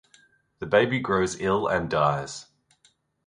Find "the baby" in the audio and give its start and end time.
0.57-0.99